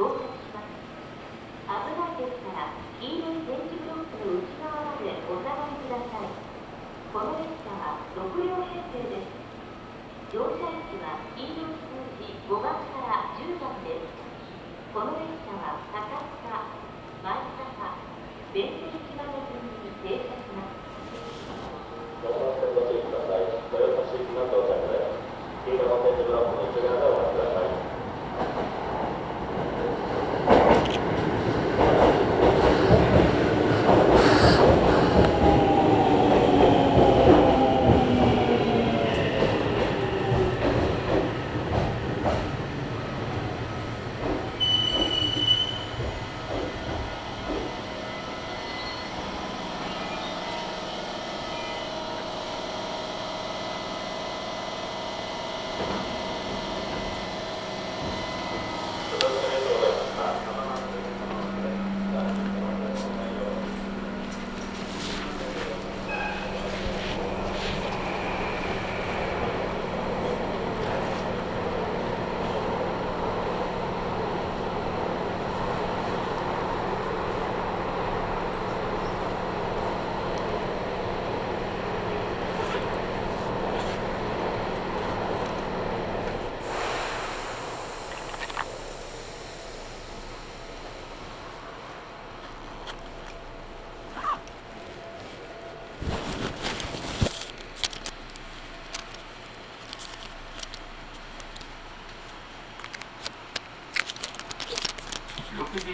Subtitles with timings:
[0.00, 0.39] ¿no?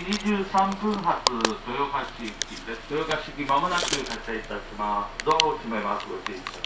[0.06, 1.50] 23分発豊
[2.17, 2.94] 橋行きです。
[2.94, 5.25] 豊橋駅まもなく発車いたします。
[5.25, 6.06] ドアを閉めます。
[6.06, 6.66] ご注意ください。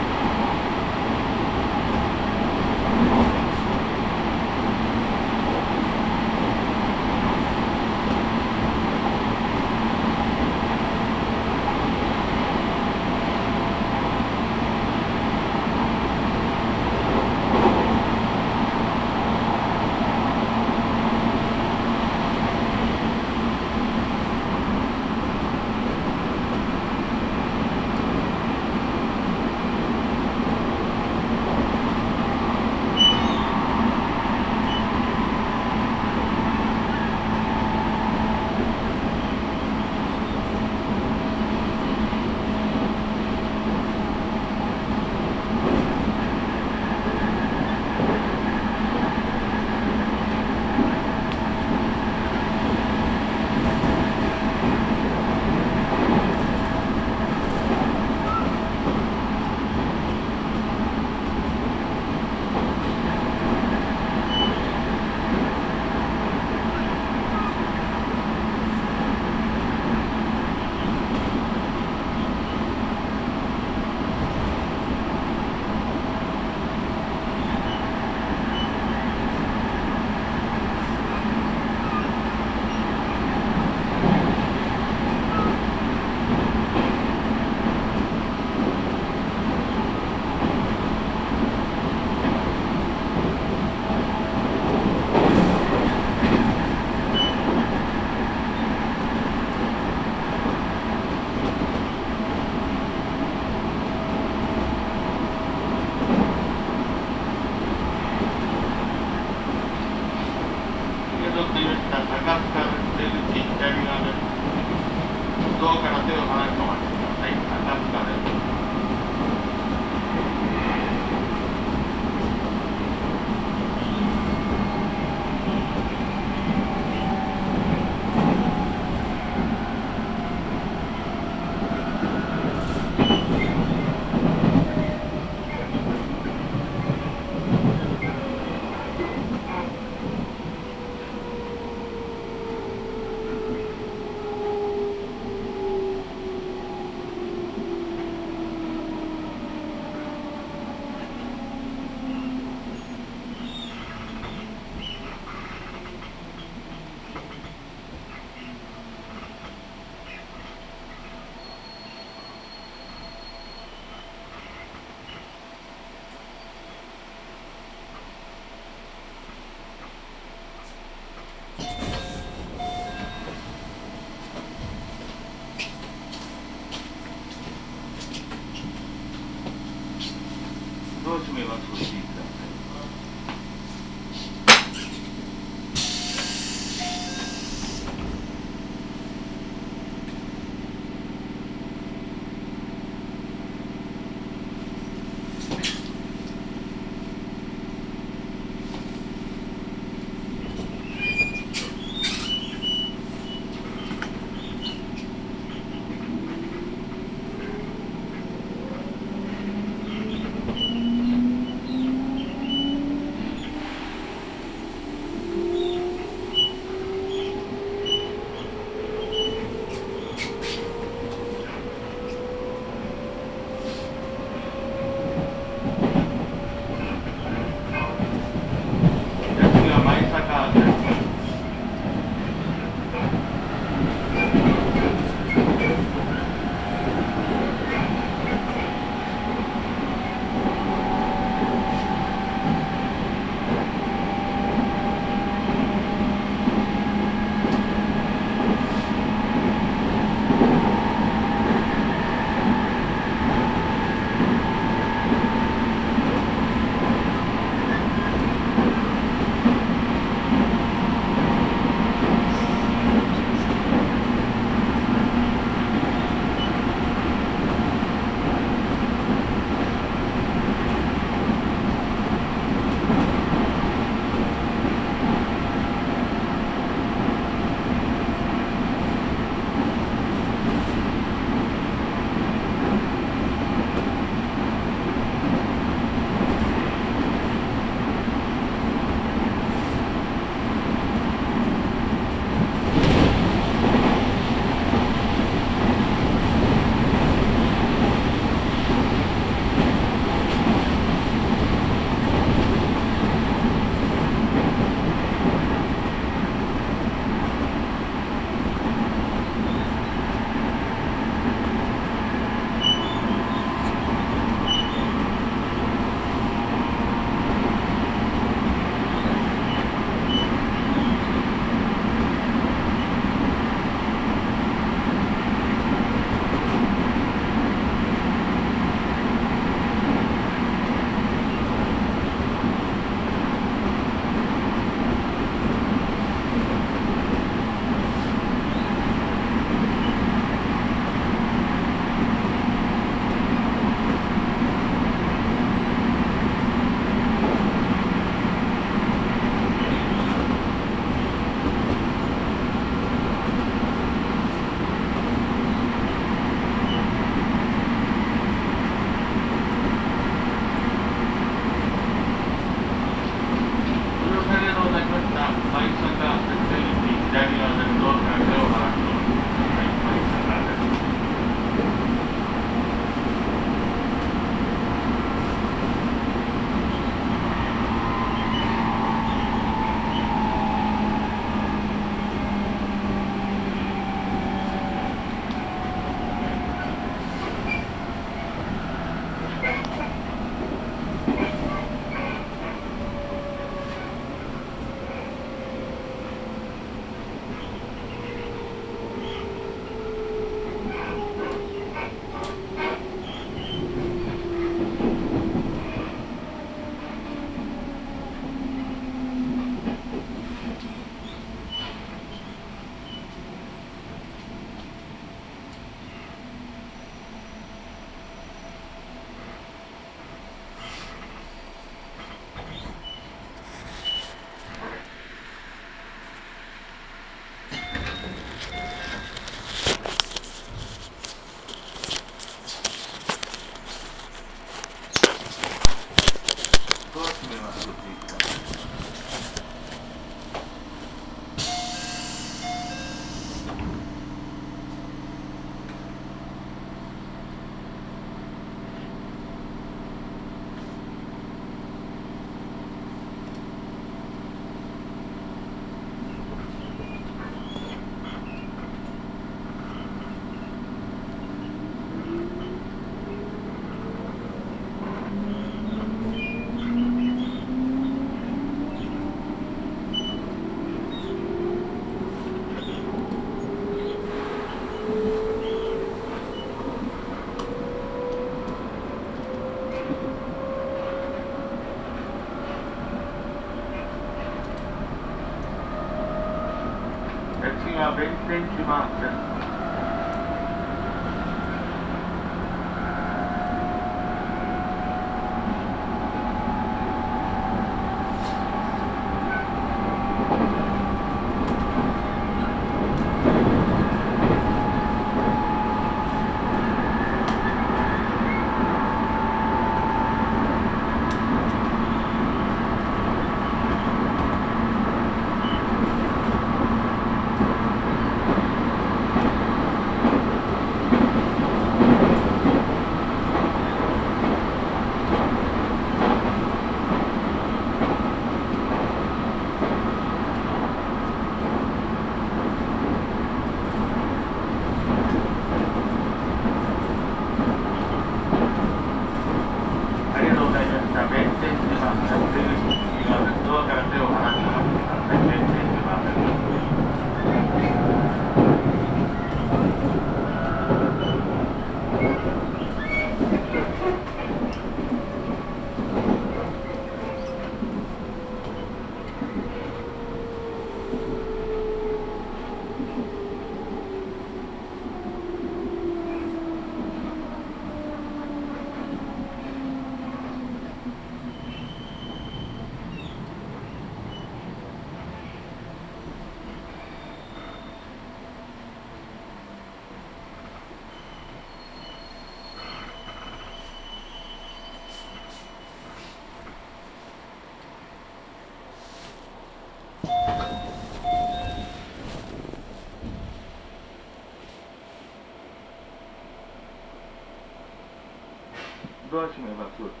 [599.11, 600.00] ドア閉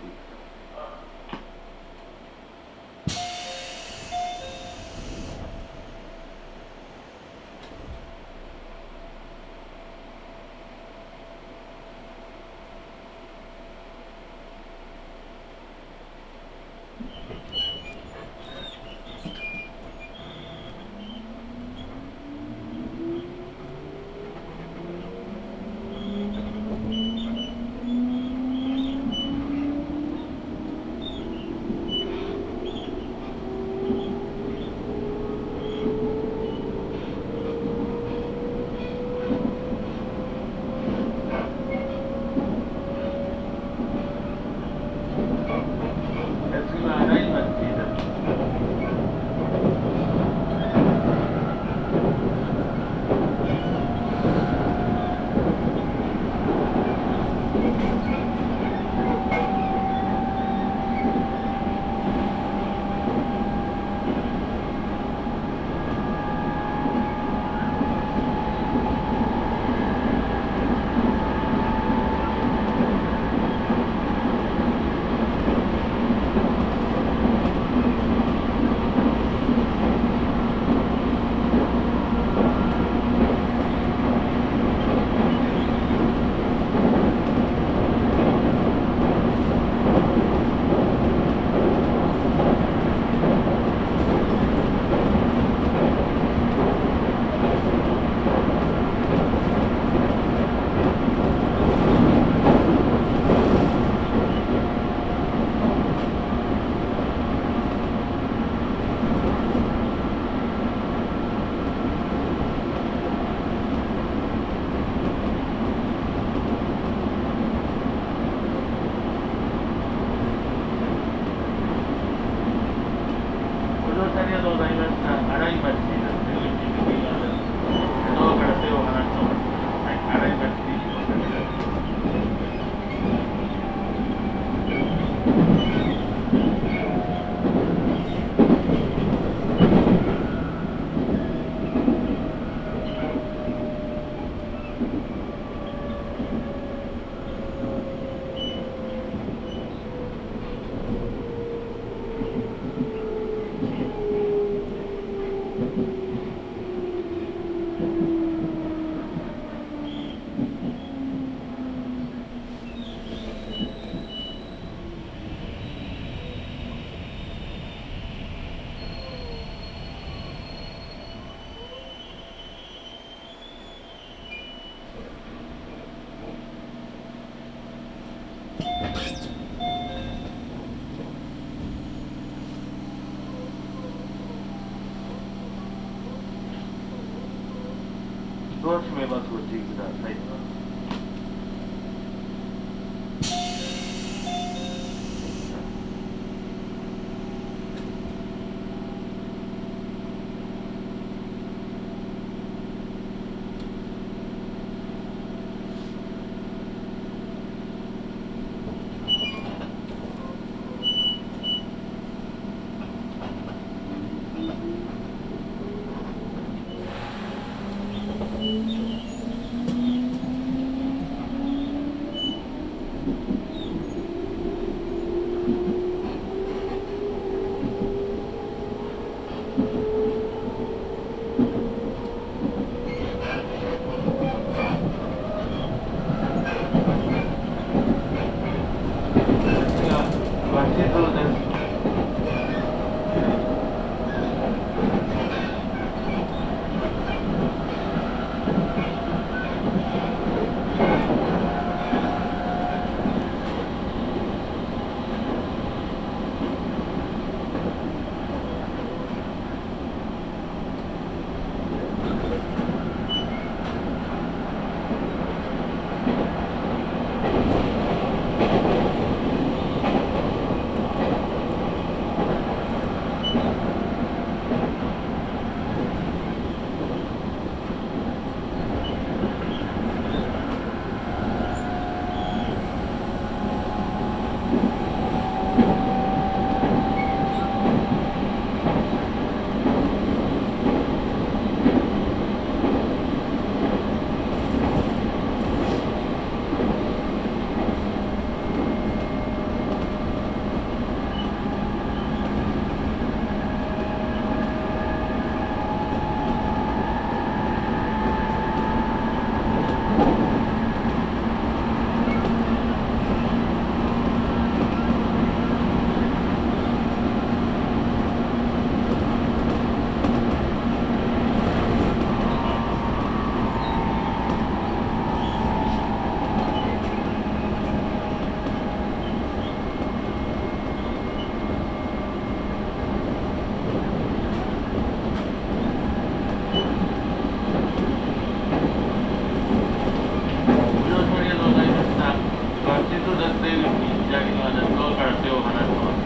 [344.11, 346.00] 左側です。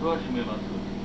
[0.00, 0.97] ドア閉めます。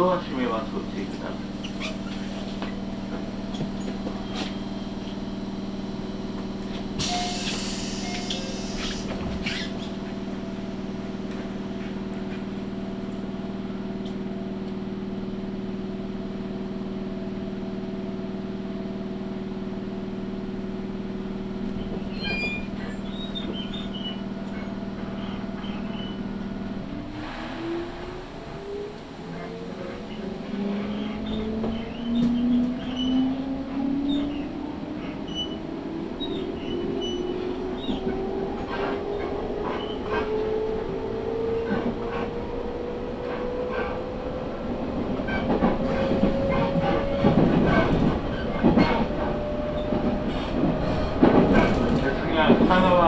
[0.00, 0.29] ド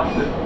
[0.02, 0.41] Austin.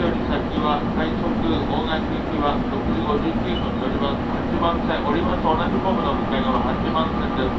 [0.00, 4.24] より先は快速大垣行きは6時59分乗ります。
[4.48, 7.52] 8番線、降ります同じホームの向かい側8番線です。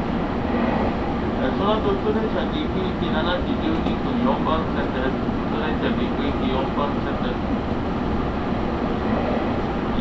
[1.54, 5.22] その後、普通電車陸行き7時12分4番線です。
[5.22, 7.38] 普通電車陸行き4番線です。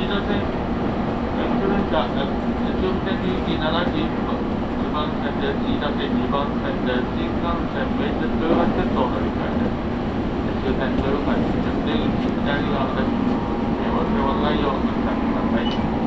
[0.01, 2.26] 飯田線、普通電車、終
[3.05, 4.41] 点陸行き7時1分
[4.82, 5.61] 2番線です。
[5.61, 7.05] 飯田線2番線です。
[7.05, 9.70] 新幹線、名鉄豊橋鉄道の乗り換えです。
[10.72, 12.07] 渋滞に乗る際に、絶対に
[12.45, 13.07] 左側です。
[13.91, 16.01] 忘れ物ないようお気をください。